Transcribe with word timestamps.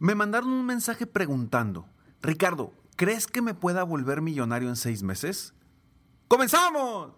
Me 0.00 0.16
mandaron 0.16 0.50
un 0.50 0.66
mensaje 0.66 1.06
preguntando, 1.06 1.86
Ricardo, 2.20 2.72
¿crees 2.96 3.28
que 3.28 3.40
me 3.40 3.54
pueda 3.54 3.84
volver 3.84 4.22
millonario 4.22 4.68
en 4.68 4.74
seis 4.74 5.04
meses? 5.04 5.54
¡Comenzamos! 6.26 7.12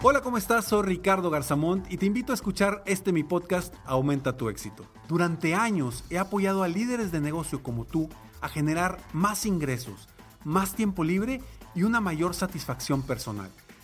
Hola, 0.00 0.20
¿cómo 0.22 0.38
estás? 0.38 0.66
Soy 0.66 0.86
Ricardo 0.86 1.30
Garzamont 1.30 1.90
y 1.90 1.96
te 1.96 2.06
invito 2.06 2.30
a 2.30 2.36
escuchar 2.36 2.84
este 2.86 3.12
mi 3.12 3.24
podcast 3.24 3.74
Aumenta 3.84 4.36
tu 4.36 4.48
éxito. 4.48 4.84
Durante 5.08 5.56
años 5.56 6.04
he 6.10 6.18
apoyado 6.18 6.62
a 6.62 6.68
líderes 6.68 7.10
de 7.10 7.20
negocio 7.20 7.64
como 7.64 7.84
tú 7.84 8.08
a 8.40 8.48
generar 8.48 8.98
más 9.12 9.44
ingresos, 9.46 10.08
más 10.44 10.76
tiempo 10.76 11.02
libre 11.02 11.42
y 11.74 11.82
una 11.82 12.00
mayor 12.00 12.34
satisfacción 12.34 13.02
personal. 13.02 13.50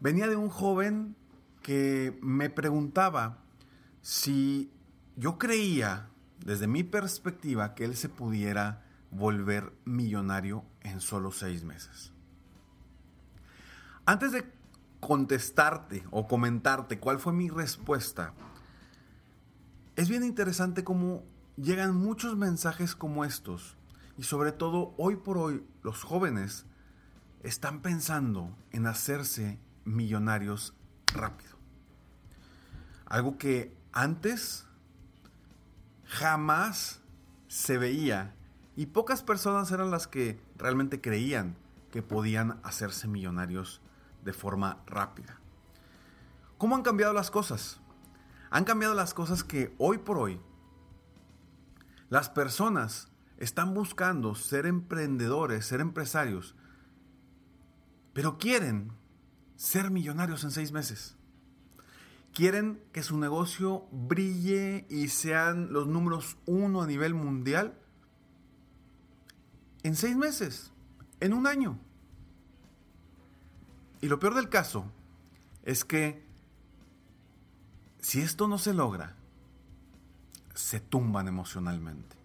venía 0.00 0.26
de 0.26 0.36
un 0.36 0.48
joven 0.48 1.16
que 1.62 2.18
me 2.22 2.50
preguntaba 2.50 3.38
si 4.02 4.72
yo 5.16 5.38
creía, 5.38 6.08
desde 6.44 6.66
mi 6.66 6.82
perspectiva, 6.82 7.74
que 7.74 7.84
él 7.84 7.96
se 7.96 8.08
pudiera 8.08 8.84
volver 9.10 9.72
millonario 9.84 10.64
en 10.80 11.00
solo 11.00 11.32
seis 11.32 11.64
meses. 11.64 12.12
Antes 14.06 14.32
de 14.32 14.44
contestarte 15.00 16.02
o 16.10 16.26
comentarte 16.26 16.98
cuál 16.98 17.18
fue 17.18 17.32
mi 17.32 17.48
respuesta, 17.48 18.32
es 19.96 20.08
bien 20.08 20.24
interesante 20.24 20.84
cómo 20.84 21.24
llegan 21.56 21.96
muchos 21.96 22.36
mensajes 22.36 22.94
como 22.94 23.24
estos 23.24 23.76
y 24.16 24.22
sobre 24.22 24.52
todo 24.52 24.94
hoy 24.96 25.16
por 25.16 25.36
hoy 25.36 25.64
los 25.82 26.02
jóvenes 26.02 26.64
están 27.42 27.82
pensando 27.82 28.56
en 28.70 28.86
hacerse 28.86 29.58
millonarios 29.84 30.74
rápido. 31.14 31.56
Algo 33.06 33.38
que 33.38 33.74
antes 33.92 34.66
jamás 36.04 37.00
se 37.48 37.78
veía 37.78 38.34
y 38.76 38.86
pocas 38.86 39.22
personas 39.22 39.70
eran 39.72 39.90
las 39.90 40.06
que 40.06 40.40
realmente 40.56 41.00
creían 41.00 41.56
que 41.90 42.02
podían 42.02 42.60
hacerse 42.62 43.08
millonarios 43.08 43.80
de 44.24 44.32
forma 44.32 44.78
rápida. 44.86 45.38
¿Cómo 46.58 46.76
han 46.76 46.82
cambiado 46.82 47.12
las 47.12 47.30
cosas? 47.30 47.80
Han 48.50 48.64
cambiado 48.64 48.94
las 48.94 49.14
cosas 49.14 49.44
que 49.44 49.74
hoy 49.78 49.98
por 49.98 50.18
hoy 50.18 50.40
las 52.10 52.28
personas 52.28 53.08
están 53.38 53.72
buscando 53.72 54.34
ser 54.34 54.66
emprendedores, 54.66 55.66
ser 55.66 55.80
empresarios, 55.80 56.54
pero 58.12 58.38
quieren 58.38 58.92
ser 59.60 59.90
millonarios 59.90 60.42
en 60.44 60.52
seis 60.52 60.72
meses. 60.72 61.16
Quieren 62.32 62.82
que 62.92 63.02
su 63.02 63.18
negocio 63.18 63.86
brille 63.92 64.86
y 64.88 65.08
sean 65.08 65.70
los 65.70 65.86
números 65.86 66.38
uno 66.46 66.80
a 66.80 66.86
nivel 66.86 67.12
mundial 67.12 67.78
en 69.82 69.96
seis 69.96 70.16
meses, 70.16 70.72
en 71.20 71.34
un 71.34 71.46
año. 71.46 71.78
Y 74.00 74.08
lo 74.08 74.18
peor 74.18 74.34
del 74.34 74.48
caso 74.48 74.90
es 75.62 75.84
que 75.84 76.24
si 77.98 78.22
esto 78.22 78.48
no 78.48 78.56
se 78.56 78.72
logra, 78.72 79.14
se 80.54 80.80
tumban 80.80 81.28
emocionalmente. 81.28 82.16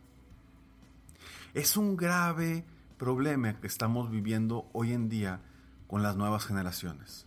Es 1.53 1.75
un 1.75 1.97
grave 1.97 2.63
problema 2.97 3.59
que 3.59 3.67
estamos 3.67 4.09
viviendo 4.09 4.69
hoy 4.71 4.93
en 4.93 5.09
día 5.09 5.41
con 5.87 6.03
las 6.03 6.15
nuevas 6.15 6.45
generaciones, 6.45 7.24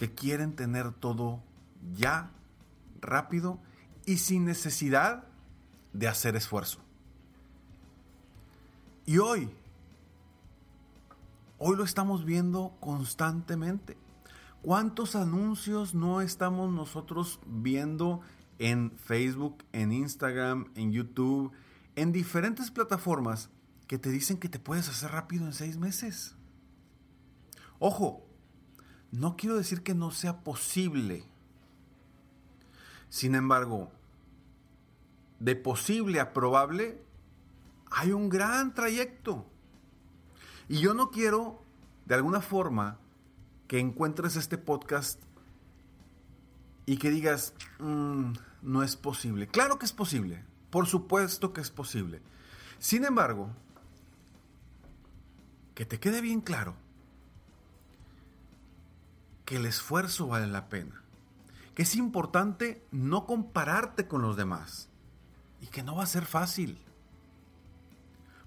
que 0.00 0.14
quieren 0.14 0.56
tener 0.56 0.92
todo 0.92 1.42
ya, 1.94 2.30
rápido 3.02 3.60
y 4.06 4.16
sin 4.16 4.46
necesidad 4.46 5.24
de 5.92 6.08
hacer 6.08 6.36
esfuerzo. 6.36 6.80
Y 9.04 9.18
hoy, 9.18 9.50
hoy 11.58 11.76
lo 11.76 11.84
estamos 11.84 12.24
viendo 12.24 12.74
constantemente. 12.80 13.98
¿Cuántos 14.62 15.16
anuncios 15.16 15.94
no 15.94 16.22
estamos 16.22 16.72
nosotros 16.72 17.38
viendo 17.44 18.22
en 18.58 18.92
Facebook, 18.92 19.64
en 19.74 19.92
Instagram, 19.92 20.72
en 20.76 20.92
YouTube, 20.92 21.52
en 21.94 22.10
diferentes 22.10 22.70
plataformas 22.70 23.50
que 23.86 23.98
te 23.98 24.08
dicen 24.08 24.38
que 24.38 24.48
te 24.48 24.58
puedes 24.58 24.88
hacer 24.88 25.10
rápido 25.10 25.44
en 25.44 25.52
seis 25.52 25.76
meses? 25.76 26.36
Ojo, 27.78 28.29
no 29.12 29.36
quiero 29.36 29.56
decir 29.56 29.82
que 29.82 29.94
no 29.94 30.10
sea 30.10 30.40
posible. 30.40 31.24
Sin 33.08 33.34
embargo, 33.34 33.90
de 35.40 35.56
posible 35.56 36.20
a 36.20 36.32
probable 36.32 37.02
hay 37.90 38.12
un 38.12 38.28
gran 38.28 38.74
trayecto. 38.74 39.46
Y 40.68 40.78
yo 40.78 40.94
no 40.94 41.10
quiero, 41.10 41.62
de 42.06 42.14
alguna 42.14 42.40
forma, 42.40 42.98
que 43.66 43.80
encuentres 43.80 44.36
este 44.36 44.58
podcast 44.58 45.20
y 46.86 46.98
que 46.98 47.10
digas, 47.10 47.54
mm, 47.80 48.32
no 48.62 48.82
es 48.82 48.94
posible. 48.94 49.48
Claro 49.48 49.78
que 49.78 49.86
es 49.86 49.92
posible. 49.92 50.44
Por 50.70 50.86
supuesto 50.86 51.52
que 51.52 51.60
es 51.60 51.70
posible. 51.70 52.22
Sin 52.78 53.04
embargo, 53.04 53.50
que 55.74 55.84
te 55.84 55.98
quede 55.98 56.20
bien 56.20 56.40
claro 56.40 56.76
que 59.50 59.56
el 59.56 59.66
esfuerzo 59.66 60.28
vale 60.28 60.46
la 60.46 60.68
pena, 60.68 61.02
que 61.74 61.82
es 61.82 61.96
importante 61.96 62.86
no 62.92 63.26
compararte 63.26 64.06
con 64.06 64.22
los 64.22 64.36
demás 64.36 64.88
y 65.60 65.66
que 65.66 65.82
no 65.82 65.96
va 65.96 66.04
a 66.04 66.06
ser 66.06 66.24
fácil. 66.24 66.78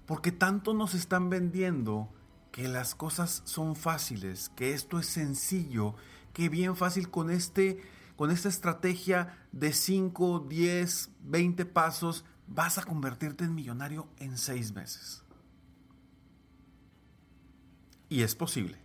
Porque 0.06 0.32
tanto 0.32 0.72
nos 0.72 0.94
están 0.94 1.28
vendiendo 1.28 2.08
que 2.52 2.68
las 2.68 2.94
cosas 2.94 3.42
son 3.44 3.76
fáciles, 3.76 4.48
que 4.56 4.72
esto 4.72 4.98
es 4.98 5.04
sencillo, 5.04 5.94
que 6.32 6.48
bien 6.48 6.74
fácil 6.74 7.10
con 7.10 7.30
este 7.30 7.82
con 8.16 8.30
esta 8.30 8.48
estrategia 8.48 9.46
de 9.52 9.74
5, 9.74 10.46
10, 10.48 11.10
20 11.20 11.66
pasos 11.66 12.24
vas 12.46 12.78
a 12.78 12.82
convertirte 12.82 13.44
en 13.44 13.54
millonario 13.54 14.08
en 14.16 14.38
6 14.38 14.72
meses. 14.72 15.22
Y 18.08 18.22
es 18.22 18.34
posible. 18.34 18.83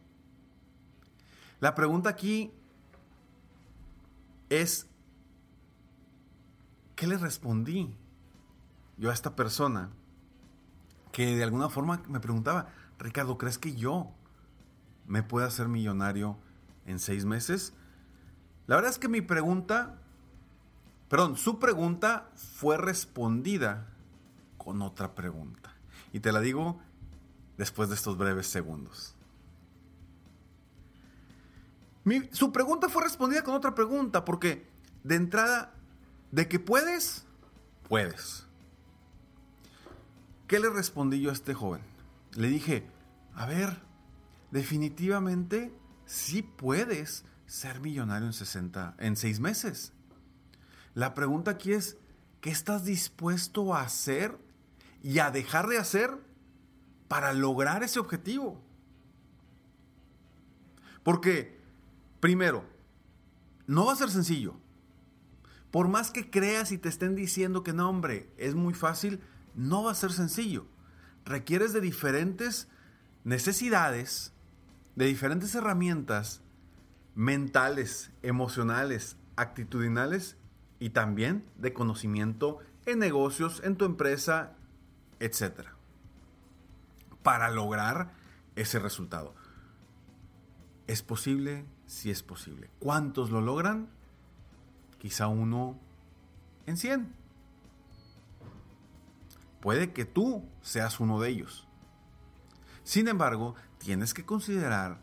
La 1.59 1.75
pregunta 1.75 2.09
aquí 2.09 2.51
es, 4.49 4.87
¿qué 6.95 7.05
le 7.07 7.17
respondí 7.17 7.93
yo 8.97 9.09
a 9.09 9.13
esta 9.13 9.35
persona 9.35 9.89
que 11.11 11.35
de 11.35 11.43
alguna 11.43 11.69
forma 11.69 12.01
me 12.07 12.19
preguntaba, 12.19 12.69
Ricardo, 12.97 13.37
¿crees 13.37 13.57
que 13.57 13.75
yo 13.75 14.11
me 15.05 15.23
pueda 15.23 15.47
hacer 15.47 15.67
millonario 15.67 16.37
en 16.85 16.99
seis 16.99 17.25
meses? 17.25 17.73
La 18.67 18.75
verdad 18.75 18.91
es 18.91 18.99
que 18.99 19.09
mi 19.09 19.21
pregunta, 19.21 19.97
perdón, 21.09 21.35
su 21.35 21.59
pregunta 21.59 22.29
fue 22.35 22.77
respondida 22.77 23.87
con 24.57 24.81
otra 24.81 25.15
pregunta. 25.15 25.73
Y 26.13 26.19
te 26.19 26.31
la 26.31 26.39
digo 26.39 26.79
después 27.57 27.89
de 27.89 27.95
estos 27.95 28.17
breves 28.17 28.47
segundos. 28.47 29.15
Su 32.31 32.51
pregunta 32.51 32.89
fue 32.89 33.03
respondida 33.03 33.43
con 33.43 33.55
otra 33.55 33.75
pregunta, 33.75 34.25
porque 34.25 34.67
de 35.03 35.15
entrada, 35.15 35.73
de 36.31 36.47
que 36.47 36.59
puedes, 36.59 37.25
puedes. 37.87 38.45
¿Qué 40.47 40.59
le 40.59 40.69
respondí 40.69 41.21
yo 41.21 41.29
a 41.29 41.33
este 41.33 41.53
joven? 41.53 41.81
Le 42.33 42.47
dije, 42.47 42.87
a 43.35 43.45
ver, 43.45 43.81
definitivamente 44.51 45.73
sí 46.05 46.41
puedes 46.41 47.25
ser 47.45 47.79
millonario 47.81 48.27
en 48.27 48.33
60, 48.33 48.95
en 48.97 49.15
6 49.15 49.39
meses. 49.39 49.93
La 50.93 51.13
pregunta 51.13 51.51
aquí 51.51 51.73
es, 51.73 51.97
¿qué 52.41 52.49
estás 52.49 52.85
dispuesto 52.85 53.75
a 53.75 53.81
hacer 53.81 54.37
y 55.03 55.19
a 55.19 55.31
dejar 55.31 55.67
de 55.67 55.77
hacer 55.77 56.17
para 57.07 57.33
lograr 57.33 57.83
ese 57.83 57.99
objetivo? 57.99 58.61
Porque, 61.03 61.58
primero, 62.19 62.65
no 63.67 63.85
va 63.85 63.93
a 63.93 63.97
ser 63.97 64.09
sencillo. 64.09 64.55
Por 65.71 65.87
más 65.87 66.11
que 66.11 66.29
creas 66.29 66.71
y 66.71 66.77
te 66.77 66.89
estén 66.89 67.15
diciendo 67.15 67.63
que 67.63 67.73
no, 67.73 67.89
hombre, 67.89 68.31
es 68.37 68.55
muy 68.55 68.73
fácil, 68.73 69.21
no 69.55 69.83
va 69.83 69.91
a 69.91 69.95
ser 69.95 70.11
sencillo. 70.11 70.65
Requieres 71.25 71.73
de 71.73 71.81
diferentes 71.81 72.67
necesidades, 73.23 74.33
de 74.95 75.05
diferentes 75.05 75.53
herramientas 75.53 76.41
mentales, 77.15 78.11
emocionales, 78.23 79.17
actitudinales 79.35 80.37
y 80.79 80.91
también 80.91 81.45
de 81.57 81.73
conocimiento 81.73 82.59
en 82.85 82.99
negocios, 82.99 83.61
en 83.63 83.75
tu 83.75 83.85
empresa, 83.85 84.55
etc. 85.19 85.67
Para 87.21 87.49
lograr 87.51 88.13
ese 88.55 88.79
resultado. 88.79 89.35
¿Es 90.87 91.03
posible? 91.03 91.65
Sí 91.89 92.11
es 92.11 92.21
posible. 92.21 92.69
¿Cuántos 92.77 93.31
lo 93.31 93.41
logran? 93.41 93.89
Quizá 94.99 95.27
uno 95.27 95.75
en 96.67 96.77
100. 96.77 97.11
Puede 99.59 99.91
que 99.91 100.05
tú 100.05 100.47
seas 100.61 100.99
uno 100.99 101.19
de 101.19 101.29
ellos. 101.29 101.67
Sin 102.83 103.07
embargo, 103.07 103.55
tienes 103.79 104.13
que 104.13 104.23
considerar 104.23 105.01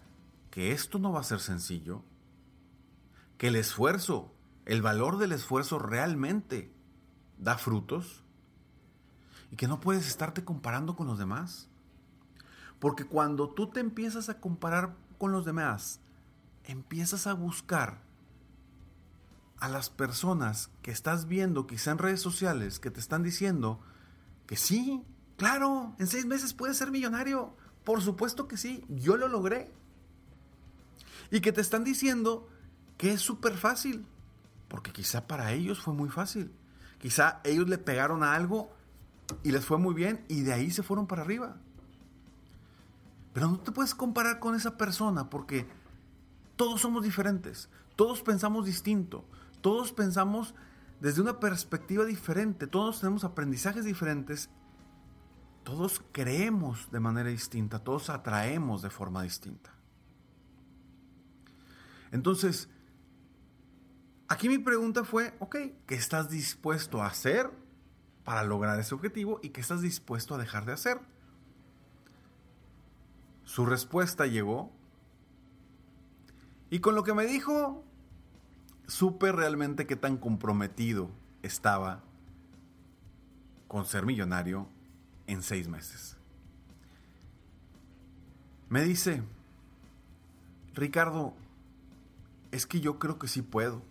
que 0.52 0.70
esto 0.70 1.00
no 1.00 1.10
va 1.10 1.20
a 1.20 1.24
ser 1.24 1.40
sencillo, 1.40 2.04
que 3.36 3.48
el 3.48 3.56
esfuerzo, 3.56 4.32
el 4.64 4.80
valor 4.80 5.18
del 5.18 5.32
esfuerzo 5.32 5.80
realmente 5.80 6.72
da 7.36 7.58
frutos 7.58 8.22
y 9.50 9.56
que 9.56 9.66
no 9.66 9.80
puedes 9.80 10.06
estarte 10.06 10.44
comparando 10.44 10.94
con 10.94 11.08
los 11.08 11.18
demás. 11.18 11.68
Porque 12.78 13.04
cuando 13.04 13.50
tú 13.50 13.70
te 13.70 13.80
empiezas 13.80 14.28
a 14.28 14.38
comparar 14.40 14.94
con 15.18 15.32
los 15.32 15.44
demás, 15.44 16.00
empiezas 16.66 17.26
a 17.26 17.32
buscar 17.32 18.02
a 19.58 19.68
las 19.68 19.88
personas 19.88 20.70
que 20.82 20.90
estás 20.90 21.26
viendo 21.26 21.66
quizá 21.66 21.92
en 21.92 21.98
redes 21.98 22.20
sociales 22.20 22.78
que 22.78 22.90
te 22.90 23.00
están 23.00 23.22
diciendo 23.22 23.80
que 24.46 24.56
sí, 24.56 25.02
claro, 25.36 25.94
en 25.98 26.06
seis 26.06 26.26
meses 26.26 26.52
puedes 26.54 26.76
ser 26.76 26.90
millonario. 26.90 27.56
Por 27.84 28.02
supuesto 28.02 28.48
que 28.48 28.56
sí, 28.56 28.84
yo 28.88 29.16
lo 29.16 29.28
logré. 29.28 29.72
Y 31.30 31.40
que 31.40 31.52
te 31.52 31.60
están 31.60 31.84
diciendo 31.84 32.48
que 32.96 33.12
es 33.12 33.20
súper 33.20 33.56
fácil, 33.56 34.06
porque 34.68 34.92
quizá 34.92 35.26
para 35.26 35.52
ellos 35.52 35.80
fue 35.80 35.94
muy 35.94 36.08
fácil. 36.08 36.52
Quizá 36.98 37.40
ellos 37.44 37.68
le 37.68 37.78
pegaron 37.78 38.22
a 38.22 38.34
algo 38.34 38.70
y 39.42 39.50
les 39.50 39.64
fue 39.64 39.78
muy 39.78 39.94
bien 39.94 40.24
y 40.28 40.42
de 40.42 40.52
ahí 40.52 40.70
se 40.70 40.82
fueron 40.82 41.06
para 41.06 41.22
arriba. 41.22 41.56
Pero 43.32 43.48
no 43.48 43.58
te 43.58 43.72
puedes 43.72 43.94
comparar 43.94 44.38
con 44.38 44.54
esa 44.54 44.78
persona 44.78 45.28
porque 45.28 45.66
todos 46.56 46.80
somos 46.80 47.04
diferentes, 47.04 47.68
todos 47.94 48.22
pensamos 48.22 48.64
distinto, 48.64 49.24
todos 49.60 49.92
pensamos 49.92 50.54
desde 51.00 51.20
una 51.20 51.38
perspectiva 51.38 52.04
diferente, 52.04 52.66
todos 52.66 53.00
tenemos 53.00 53.24
aprendizajes 53.24 53.84
diferentes, 53.84 54.50
todos 55.62 56.02
creemos 56.12 56.90
de 56.90 57.00
manera 57.00 57.28
distinta, 57.28 57.78
todos 57.78 58.08
atraemos 58.08 58.82
de 58.82 58.90
forma 58.90 59.22
distinta. 59.22 59.74
Entonces, 62.12 62.68
aquí 64.28 64.48
mi 64.48 64.58
pregunta 64.58 65.04
fue, 65.04 65.34
ok, 65.40 65.56
¿qué 65.86 65.94
estás 65.94 66.30
dispuesto 66.30 67.02
a 67.02 67.06
hacer 67.06 67.50
para 68.24 68.44
lograr 68.44 68.78
ese 68.78 68.94
objetivo 68.94 69.40
y 69.42 69.50
qué 69.50 69.60
estás 69.60 69.82
dispuesto 69.82 70.34
a 70.34 70.38
dejar 70.38 70.64
de 70.64 70.72
hacer? 70.72 71.00
Su 73.44 73.66
respuesta 73.66 74.26
llegó 74.26 74.75
y 76.70 76.80
con 76.80 76.94
lo 76.94 77.04
que 77.04 77.14
me 77.14 77.26
dijo 77.26 77.84
supe 78.86 79.32
realmente 79.32 79.86
qué 79.86 79.96
tan 79.96 80.16
comprometido 80.16 81.10
estaba 81.42 82.02
con 83.68 83.84
ser 83.84 84.06
millonario 84.06 84.68
en 85.26 85.42
seis 85.42 85.68
meses. 85.68 86.16
Me 88.68 88.82
dice, 88.82 89.22
Ricardo, 90.74 91.34
es 92.50 92.66
que 92.66 92.80
yo 92.80 92.98
creo 92.98 93.18
que 93.18 93.28
sí 93.28 93.42
puedo. 93.42 93.82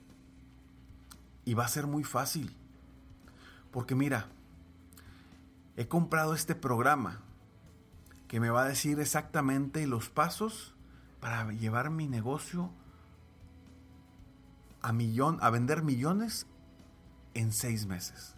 Y 1.46 1.54
va 1.54 1.66
a 1.66 1.70
ser 1.70 1.88
muy 1.88 2.04
fácil. 2.04 2.56
Porque 3.72 3.96
mira, 3.96 4.28
he 5.78 5.88
comprado 5.88 6.34
este 6.34 6.56
programa 6.56 7.22
que 8.28 8.40
me 8.40 8.50
va 8.50 8.64
a 8.64 8.68
decir 8.68 9.00
exactamente 9.00 9.86
los 9.88 10.10
pasos 10.10 10.75
para 11.26 11.52
llevar 11.54 11.90
mi 11.90 12.08
negocio 12.08 12.70
a, 14.84 14.94
millón, 14.94 15.40
a 15.42 15.50
vender 15.50 15.82
millones 15.82 16.46
en 17.34 17.52
seis 17.52 17.88
meses. 17.88 18.36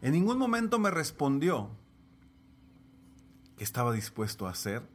En 0.00 0.12
ningún 0.12 0.38
momento 0.38 0.78
me 0.78 0.92
respondió 0.92 1.68
que 3.56 3.64
estaba 3.64 3.90
dispuesto 3.90 4.46
a 4.46 4.50
hacer 4.50 4.88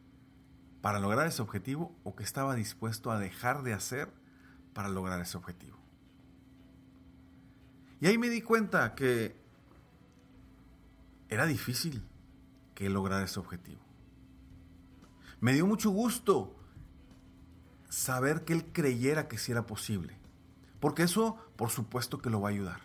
para 0.79 1.01
lograr 1.01 1.27
ese 1.27 1.41
objetivo 1.41 1.93
o 2.05 2.15
que 2.15 2.23
estaba 2.23 2.55
dispuesto 2.55 3.11
a 3.11 3.19
dejar 3.19 3.63
de 3.63 3.73
hacer 3.73 4.09
para 4.73 4.87
lograr 4.87 5.19
ese 5.19 5.35
objetivo. 5.35 5.77
Y 7.99 8.07
ahí 8.07 8.17
me 8.17 8.29
di 8.29 8.41
cuenta 8.41 8.95
que 8.95 9.35
era 11.27 11.45
difícil 11.45 12.07
que 12.73 12.89
lograr 12.89 13.21
ese 13.21 13.37
objetivo. 13.41 13.86
Me 15.39 15.53
dio 15.53 15.67
mucho 15.67 15.89
gusto 15.91 16.55
saber 17.89 18.43
que 18.43 18.53
él 18.53 18.65
creyera 18.71 19.27
que 19.27 19.37
sí 19.37 19.51
era 19.51 19.65
posible. 19.65 20.17
Porque 20.79 21.03
eso, 21.03 21.37
por 21.55 21.69
supuesto 21.69 22.19
que 22.19 22.29
lo 22.29 22.41
va 22.41 22.49
a 22.49 22.51
ayudar. 22.51 22.81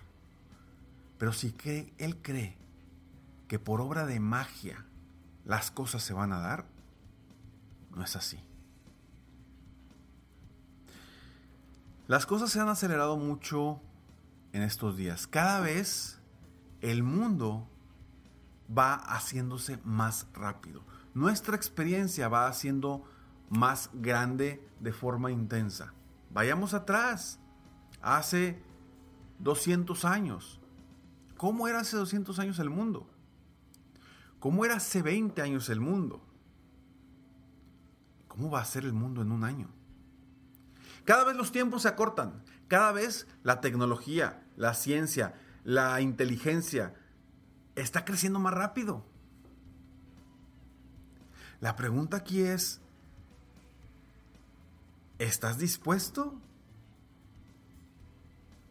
Pero 1.18 1.32
si 1.32 1.52
que 1.52 1.92
él 1.98 2.16
cree 2.20 2.56
que 3.48 3.58
por 3.58 3.80
obra 3.80 4.06
de 4.06 4.18
magia 4.18 4.84
las 5.44 5.70
cosas 5.70 6.02
se 6.02 6.14
van 6.14 6.32
a 6.32 6.38
dar, 6.38 6.66
no 7.94 8.02
es 8.02 8.16
así. 8.16 8.38
Las 12.08 12.26
cosas 12.26 12.50
se 12.50 12.60
han 12.60 12.68
acelerado 12.68 13.16
mucho 13.16 13.80
en 14.52 14.62
estos 14.62 14.96
días. 14.96 15.26
Cada 15.26 15.60
vez 15.60 16.18
el 16.80 17.02
mundo 17.02 17.68
va 18.76 18.94
haciéndose 18.94 19.78
más 19.84 20.26
rápido. 20.34 20.82
Nuestra 21.14 21.56
experiencia 21.56 22.28
va 22.28 22.46
haciendo 22.46 23.04
más 23.50 23.90
grande 23.92 24.66
de 24.80 24.92
forma 24.92 25.30
intensa. 25.30 25.92
Vayamos 26.30 26.72
atrás, 26.72 27.38
hace 28.00 28.62
200 29.38 30.04
años. 30.04 30.60
¿Cómo 31.36 31.68
era 31.68 31.80
hace 31.80 31.96
200 31.96 32.38
años 32.38 32.58
el 32.58 32.70
mundo? 32.70 33.08
¿Cómo 34.38 34.64
era 34.64 34.76
hace 34.76 35.02
20 35.02 35.42
años 35.42 35.68
el 35.68 35.80
mundo? 35.80 36.24
¿Cómo 38.28 38.50
va 38.50 38.60
a 38.60 38.64
ser 38.64 38.84
el 38.84 38.92
mundo 38.92 39.20
en 39.20 39.30
un 39.30 39.44
año? 39.44 39.68
Cada 41.04 41.24
vez 41.24 41.36
los 41.36 41.52
tiempos 41.52 41.82
se 41.82 41.88
acortan, 41.88 42.42
cada 42.68 42.92
vez 42.92 43.26
la 43.42 43.60
tecnología, 43.60 44.42
la 44.56 44.72
ciencia, 44.72 45.34
la 45.64 46.00
inteligencia 46.00 46.94
está 47.74 48.04
creciendo 48.04 48.38
más 48.38 48.54
rápido. 48.54 49.04
La 51.62 51.76
pregunta 51.76 52.16
aquí 52.16 52.40
es, 52.40 52.80
¿estás 55.20 55.58
dispuesto 55.58 56.34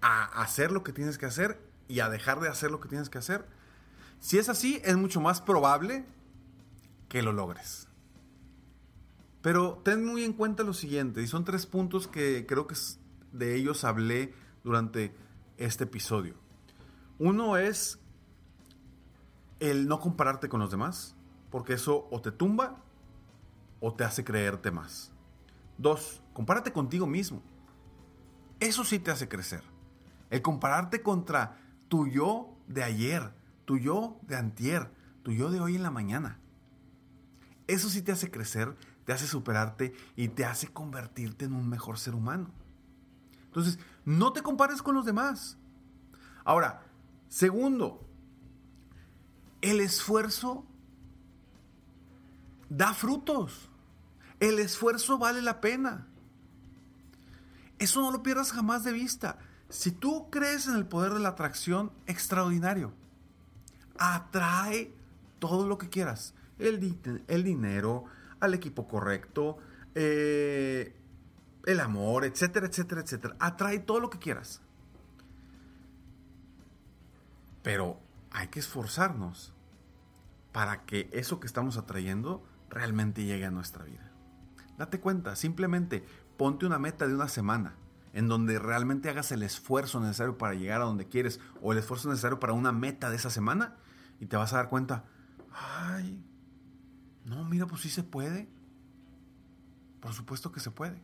a 0.01 0.25
hacer 0.41 0.73
lo 0.73 0.83
que 0.83 0.91
tienes 0.91 1.17
que 1.17 1.25
hacer 1.25 1.57
y 1.87 2.01
a 2.01 2.09
dejar 2.09 2.41
de 2.41 2.49
hacer 2.49 2.69
lo 2.69 2.81
que 2.81 2.89
tienes 2.89 3.09
que 3.09 3.17
hacer? 3.17 3.47
Si 4.19 4.39
es 4.39 4.49
así, 4.49 4.81
es 4.83 4.97
mucho 4.97 5.21
más 5.21 5.39
probable 5.39 6.03
que 7.07 7.21
lo 7.21 7.31
logres. 7.31 7.87
Pero 9.41 9.81
ten 9.85 10.03
muy 10.03 10.25
en 10.25 10.33
cuenta 10.33 10.63
lo 10.63 10.73
siguiente, 10.73 11.21
y 11.21 11.27
son 11.27 11.45
tres 11.45 11.65
puntos 11.65 12.09
que 12.09 12.45
creo 12.45 12.67
que 12.67 12.75
de 13.31 13.55
ellos 13.55 13.85
hablé 13.85 14.33
durante 14.65 15.15
este 15.57 15.85
episodio. 15.85 16.35
Uno 17.19 17.55
es 17.55 17.99
el 19.61 19.87
no 19.87 20.01
compararte 20.01 20.49
con 20.49 20.59
los 20.59 20.71
demás, 20.71 21.15
porque 21.51 21.73
eso 21.73 22.07
o 22.09 22.21
te 22.21 22.31
tumba 22.31 22.77
o 23.79 23.93
te 23.93 24.03
hace 24.03 24.23
creerte 24.23 24.71
más. 24.71 25.11
Dos, 25.77 26.23
compárate 26.33 26.71
contigo 26.71 27.05
mismo. 27.05 27.41
Eso 28.59 28.83
sí 28.83 28.99
te 28.99 29.11
hace 29.11 29.27
crecer. 29.27 29.63
El 30.29 30.41
compararte 30.41 31.01
contra 31.01 31.59
tu 31.89 32.07
yo 32.07 32.55
de 32.67 32.83
ayer, 32.83 33.33
tu 33.65 33.77
yo 33.77 34.17
de 34.21 34.37
antier, 34.37 34.89
tu 35.23 35.31
yo 35.31 35.51
de 35.51 35.59
hoy 35.59 35.75
en 35.75 35.83
la 35.83 35.91
mañana. 35.91 36.39
Eso 37.67 37.89
sí 37.89 38.01
te 38.01 38.11
hace 38.11 38.31
crecer, 38.31 38.75
te 39.05 39.13
hace 39.13 39.27
superarte 39.27 39.93
y 40.15 40.29
te 40.29 40.45
hace 40.45 40.67
convertirte 40.67 41.45
en 41.45 41.53
un 41.53 41.67
mejor 41.67 41.97
ser 41.97 42.15
humano. 42.15 42.49
Entonces, 43.45 43.79
no 44.05 44.31
te 44.31 44.41
compares 44.41 44.81
con 44.81 44.95
los 44.95 45.05
demás. 45.05 45.57
Ahora, 46.45 46.83
segundo, 47.27 48.07
el 49.61 49.81
esfuerzo 49.81 50.65
da 52.71 52.93
frutos. 52.93 53.69
El 54.39 54.57
esfuerzo 54.57 55.17
vale 55.17 55.41
la 55.41 55.59
pena. 55.59 56.07
Eso 57.79 58.01
no 58.01 58.11
lo 58.11 58.23
pierdas 58.23 58.53
jamás 58.53 58.83
de 58.83 58.93
vista. 58.93 59.37
Si 59.69 59.91
tú 59.91 60.29
crees 60.29 60.67
en 60.67 60.75
el 60.75 60.85
poder 60.85 61.13
de 61.13 61.19
la 61.19 61.29
atracción, 61.29 61.91
extraordinario. 62.07 62.93
Atrae 63.97 64.93
todo 65.39 65.67
lo 65.67 65.77
que 65.77 65.89
quieras. 65.89 66.33
El, 66.59 66.97
el 67.27 67.43
dinero, 67.43 68.05
al 68.39 68.53
equipo 68.53 68.87
correcto, 68.87 69.57
eh, 69.93 70.95
el 71.65 71.79
amor, 71.79 72.23
etcétera, 72.23 72.67
etcétera, 72.67 73.01
etcétera. 73.01 73.35
Atrae 73.39 73.79
todo 73.79 73.99
lo 73.99 74.09
que 74.09 74.19
quieras. 74.19 74.61
Pero 77.63 77.99
hay 78.31 78.47
que 78.47 78.59
esforzarnos 78.59 79.53
para 80.53 80.85
que 80.85 81.09
eso 81.11 81.39
que 81.39 81.47
estamos 81.47 81.77
atrayendo 81.77 82.43
realmente 82.71 83.23
llegue 83.23 83.45
a 83.45 83.51
nuestra 83.51 83.85
vida. 83.85 84.11
Date 84.77 84.99
cuenta, 84.99 85.35
simplemente 85.35 86.03
ponte 86.37 86.65
una 86.65 86.79
meta 86.79 87.07
de 87.07 87.13
una 87.13 87.27
semana 87.27 87.75
en 88.13 88.27
donde 88.27 88.57
realmente 88.57 89.09
hagas 89.09 89.31
el 89.31 89.43
esfuerzo 89.43 89.99
necesario 89.99 90.37
para 90.37 90.55
llegar 90.55 90.81
a 90.81 90.85
donde 90.85 91.07
quieres 91.07 91.39
o 91.61 91.71
el 91.71 91.77
esfuerzo 91.77 92.09
necesario 92.09 92.39
para 92.39 92.53
una 92.53 92.71
meta 92.71 93.09
de 93.09 93.17
esa 93.17 93.29
semana 93.29 93.75
y 94.19 94.25
te 94.25 94.37
vas 94.37 94.53
a 94.53 94.57
dar 94.57 94.69
cuenta, 94.69 95.05
ay, 95.53 96.23
no, 97.25 97.45
mira, 97.45 97.67
pues 97.67 97.81
sí 97.81 97.89
se 97.89 98.03
puede. 98.03 98.49
Por 99.99 100.13
supuesto 100.13 100.51
que 100.51 100.59
se 100.59 100.71
puede. 100.71 101.01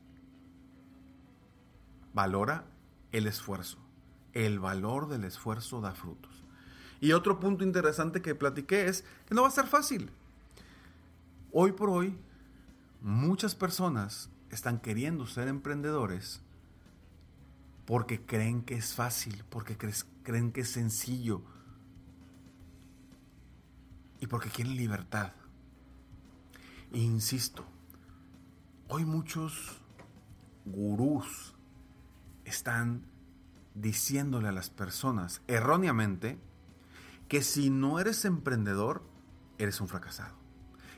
Valora 2.14 2.66
el 3.12 3.28
esfuerzo. 3.28 3.78
El 4.34 4.60
valor 4.60 5.08
del 5.08 5.24
esfuerzo 5.24 5.82
da 5.82 5.94
frutos. 5.94 6.46
Y 7.00 7.12
otro 7.12 7.40
punto 7.40 7.64
interesante 7.64 8.22
que 8.22 8.36
platiqué 8.36 8.88
es 8.88 9.04
que 9.28 9.36
no 9.36 9.44
va 9.44 9.50
a 9.50 9.52
ser 9.52 9.68
fácil. 9.68 10.12
Hoy 11.52 11.72
por 11.72 11.90
hoy, 11.90 12.18
muchas 13.02 13.56
personas 13.56 14.30
están 14.52 14.80
queriendo 14.80 15.28
ser 15.28 15.48
emprendedores 15.48 16.42
porque 17.86 18.22
creen 18.22 18.64
que 18.64 18.76
es 18.76 18.94
fácil, 18.94 19.46
porque 19.50 19.78
creen 20.24 20.52
que 20.52 20.62
es 20.62 20.70
sencillo 20.70 21.42
y 24.20 24.28
porque 24.28 24.50
quieren 24.50 24.76
libertad. 24.76 25.32
E 26.92 27.00
insisto, 27.00 27.66
hoy 28.90 29.06
muchos 29.06 29.78
gurús 30.66 31.56
están 32.44 33.04
diciéndole 33.74 34.50
a 34.50 34.52
las 34.52 34.70
personas 34.70 35.42
erróneamente 35.48 36.40
que 37.30 37.42
si 37.42 37.70
no 37.70 38.00
eres 38.00 38.26
emprendedor, 38.26 39.02
eres 39.58 39.80
un 39.80 39.88
fracasado. 39.88 40.47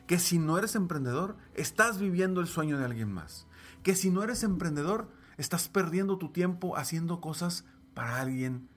Que 0.09 0.17
si 0.17 0.39
no 0.39 0.57
eres 0.57 0.73
emprendedor, 0.73 1.37
estás 1.53 1.99
viviendo 1.99 2.41
el 2.41 2.47
sueño 2.47 2.79
de 2.79 2.85
alguien 2.85 3.13
más. 3.13 3.45
Que 3.83 3.93
si 3.93 4.09
no 4.09 4.23
eres 4.23 4.41
emprendedor, 4.41 5.07
estás 5.37 5.67
perdiendo 5.69 6.17
tu 6.17 6.29
tiempo 6.29 6.75
haciendo 6.75 7.21
cosas 7.21 7.63
para 7.93 8.19
alguien 8.19 8.67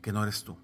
que 0.00 0.10
no 0.10 0.22
eres 0.22 0.44
tú. 0.44 0.56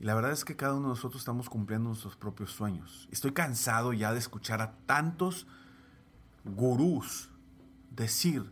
Y 0.00 0.04
la 0.06 0.16
verdad 0.16 0.32
es 0.32 0.44
que 0.44 0.56
cada 0.56 0.74
uno 0.74 0.88
de 0.88 0.94
nosotros 0.94 1.22
estamos 1.22 1.48
cumpliendo 1.48 1.88
nuestros 1.90 2.16
propios 2.16 2.50
sueños. 2.50 3.08
Estoy 3.12 3.30
cansado 3.30 3.92
ya 3.92 4.12
de 4.12 4.18
escuchar 4.18 4.60
a 4.60 4.72
tantos 4.84 5.46
gurús 6.44 7.30
decir 7.92 8.50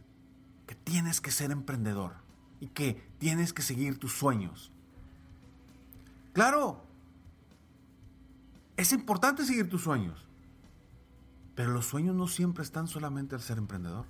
que 0.69 0.77
tienes 0.77 1.21
que 1.21 1.33
ser 1.33 1.51
emprendedor 1.51 2.13
y 2.61 2.69
que 2.69 3.05
tienes 3.19 3.53
que 3.53 3.63
seguir 3.63 3.99
tus 3.99 4.13
sueños. 4.13 4.71
Claro, 6.33 6.84
es 8.77 8.93
importante 8.93 9.45
seguir 9.45 9.69
tus 9.69 9.83
sueños, 9.83 10.27
pero 11.55 11.73
los 11.73 11.87
sueños 11.87 12.17
no 12.17 12.27
siempre 12.27 12.65
están 12.65 12.89
solamente 12.89 13.35
al 13.35 13.41
ser 13.41 13.59
emprendedor. 13.59 14.07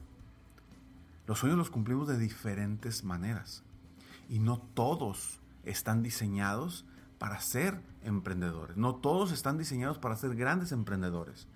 Los 1.26 1.38
sueños 1.38 1.58
los 1.58 1.70
cumplimos 1.70 2.08
de 2.08 2.18
diferentes 2.18 3.04
maneras 3.04 3.62
y 4.28 4.38
no 4.38 4.58
todos 4.58 5.40
están 5.64 6.02
diseñados 6.02 6.84
para 7.18 7.40
ser 7.40 7.80
emprendedores. 8.02 8.76
No 8.76 8.94
todos 8.96 9.32
están 9.32 9.58
diseñados 9.58 9.98
para 9.98 10.16
ser 10.16 10.34
grandes 10.34 10.72
emprendedores. 10.72 11.46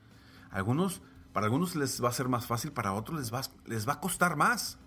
Algunos, 0.51 1.03
para 1.33 1.47
algunos 1.47 1.77
les 1.77 2.03
va 2.03 2.09
a 2.09 2.13
ser 2.13 2.29
más 2.29 2.47
fácil, 2.47 2.73
para 2.73 2.93
otros 2.93 3.19
les 3.19 3.33
va, 3.33 3.43
les 3.67 3.89
va 3.89 3.95
a 3.95 4.01
costar 4.01 4.37
más. 4.37 4.79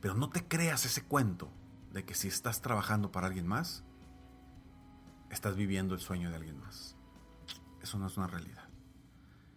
Pero 0.00 0.14
no 0.14 0.30
te 0.30 0.46
creas 0.46 0.84
ese 0.84 1.02
cuento 1.02 1.50
de 1.92 2.04
que 2.04 2.14
si 2.14 2.28
estás 2.28 2.60
trabajando 2.60 3.12
para 3.12 3.26
alguien 3.26 3.46
más, 3.46 3.82
estás 5.30 5.56
viviendo 5.56 5.94
el 5.94 6.00
sueño 6.00 6.30
de 6.30 6.36
alguien 6.36 6.58
más. 6.60 6.96
Eso 7.82 7.98
no 7.98 8.06
es 8.06 8.16
una 8.16 8.26
realidad. 8.26 8.68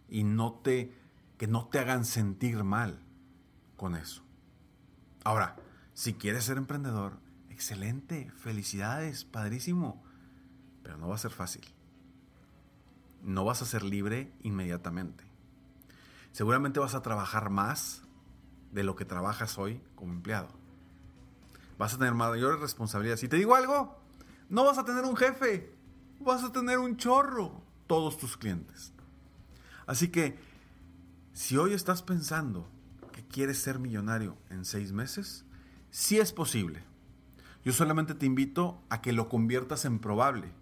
Y 0.08 0.24
no 0.24 0.52
te, 0.52 0.94
que 1.36 1.46
no 1.46 1.66
te 1.68 1.78
hagan 1.78 2.04
sentir 2.04 2.64
mal 2.64 3.00
con 3.76 3.96
eso. 3.96 4.22
Ahora, 5.24 5.56
si 5.94 6.14
quieres 6.14 6.44
ser 6.44 6.58
emprendedor, 6.58 7.18
excelente, 7.50 8.30
felicidades, 8.36 9.24
padrísimo, 9.24 10.02
pero 10.82 10.96
no 10.96 11.08
va 11.08 11.14
a 11.14 11.18
ser 11.18 11.30
fácil. 11.30 11.64
No 13.22 13.44
vas 13.44 13.62
a 13.62 13.66
ser 13.66 13.82
libre 13.82 14.32
inmediatamente. 14.42 15.24
Seguramente 16.32 16.80
vas 16.80 16.94
a 16.94 17.02
trabajar 17.02 17.50
más 17.50 18.02
de 18.72 18.84
lo 18.84 18.96
que 18.96 19.04
trabajas 19.04 19.58
hoy 19.58 19.82
como 19.94 20.12
empleado 20.12 20.58
vas 21.78 21.94
a 21.94 21.98
tener 21.98 22.14
mayores 22.14 22.60
responsabilidades. 22.60 23.22
Y 23.22 23.28
te 23.28 23.36
digo 23.36 23.54
algo, 23.54 23.96
no 24.48 24.64
vas 24.64 24.78
a 24.78 24.84
tener 24.84 25.04
un 25.04 25.16
jefe, 25.16 25.72
vas 26.20 26.42
a 26.44 26.52
tener 26.52 26.78
un 26.78 26.96
chorro, 26.96 27.62
todos 27.86 28.18
tus 28.18 28.36
clientes. 28.36 28.92
Así 29.86 30.08
que, 30.08 30.38
si 31.32 31.56
hoy 31.56 31.72
estás 31.72 32.02
pensando 32.02 32.68
que 33.12 33.24
quieres 33.26 33.58
ser 33.58 33.78
millonario 33.78 34.36
en 34.50 34.64
seis 34.64 34.92
meses, 34.92 35.44
sí 35.90 36.18
es 36.18 36.32
posible. 36.32 36.82
Yo 37.64 37.72
solamente 37.72 38.14
te 38.14 38.26
invito 38.26 38.82
a 38.88 39.00
que 39.00 39.12
lo 39.12 39.28
conviertas 39.28 39.84
en 39.84 39.98
probable, 39.98 40.52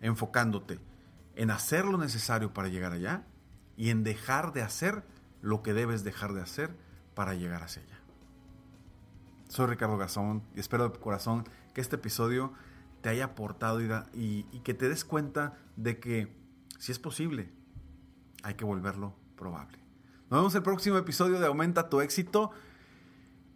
enfocándote 0.00 0.80
en 1.34 1.50
hacer 1.50 1.84
lo 1.84 1.98
necesario 1.98 2.52
para 2.52 2.68
llegar 2.68 2.92
allá 2.92 3.24
y 3.76 3.90
en 3.90 4.02
dejar 4.04 4.52
de 4.52 4.62
hacer 4.62 5.04
lo 5.42 5.62
que 5.62 5.74
debes 5.74 6.02
dejar 6.02 6.32
de 6.32 6.40
hacer 6.40 6.74
para 7.14 7.34
llegar 7.34 7.62
hacia 7.62 7.82
allá. 7.82 7.98
Soy 9.48 9.66
Ricardo 9.66 9.96
Garzón 9.96 10.42
y 10.54 10.60
espero 10.60 10.88
de 10.88 10.98
corazón 10.98 11.44
que 11.74 11.80
este 11.80 11.96
episodio 11.96 12.52
te 13.00 13.08
haya 13.08 13.26
aportado 13.26 13.80
y, 14.14 14.42
que 14.64 14.74
te 14.74 14.88
des 14.88 15.04
cuenta 15.04 15.58
de 15.76 16.00
que 16.00 16.34
si 16.78 16.92
es 16.92 16.98
posible, 16.98 17.50
hay 18.42 18.54
que 18.54 18.64
volverlo 18.64 19.14
probable. 19.36 19.78
Nos 20.30 20.40
vemos 20.40 20.54
el 20.54 20.62
próximo 20.62 20.96
episodio 20.96 21.38
de 21.38 21.46
Aumenta 21.46 21.88
tu 21.88 22.00
éxito. 22.00 22.50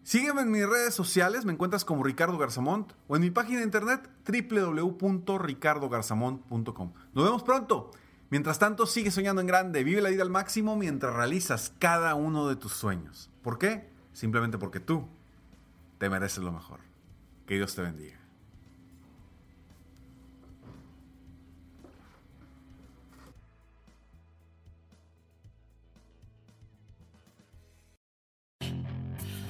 Sígueme 0.03 0.43
en 0.43 0.51
mis 0.51 0.67
redes 0.67 0.95
sociales, 0.95 1.45
me 1.45 1.53
encuentras 1.53 1.85
como 1.85 2.03
Ricardo 2.03 2.39
Garzamont 2.39 2.93
o 3.09 3.17
en 3.17 3.23
mi 3.23 3.31
página 3.31 3.59
de 3.59 3.65
internet 3.65 4.09
www.ricardogarzamont.com. 4.27 6.93
Nos 7.13 7.25
vemos 7.25 7.43
pronto. 7.43 7.91
Mientras 8.31 8.61
tanto, 8.61 8.87
sigue 8.87 9.11
soñando 9.11 9.41
en 9.41 9.49
grande, 9.49 9.83
vive 9.83 10.01
la 10.01 10.11
vida 10.11 10.23
al 10.23 10.31
máximo 10.31 10.77
mientras 10.77 11.15
realizas 11.15 11.75
cada 11.81 12.15
uno 12.15 12.49
de 12.49 12.55
tus 12.55 12.73
sueños. 12.73 13.29
¿Por 13.43 13.59
qué? 13.59 13.91
Simplemente 14.13 14.57
porque 14.57 14.79
tú 14.79 15.09
te 15.99 16.09
mereces 16.09 16.45
lo 16.45 16.53
mejor. 16.53 16.79
Que 17.47 17.57
Dios 17.57 17.75
te 17.75 17.83
bendiga. 17.83 18.20